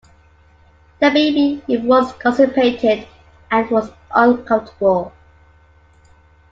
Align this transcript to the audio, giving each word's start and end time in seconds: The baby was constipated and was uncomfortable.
The 0.99 1.11
baby 1.11 1.61
was 1.85 2.11
constipated 2.13 3.07
and 3.51 3.69
was 3.69 3.91
uncomfortable. 4.09 5.13